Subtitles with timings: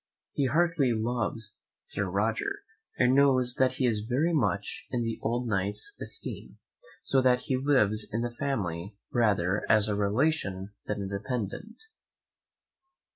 [0.33, 2.63] He heartily loves Sir Roger,
[2.97, 6.57] and knows that he is very much in the old Knight's esteem,
[7.03, 11.83] so that he lives in the family rather as a relation than a dependent.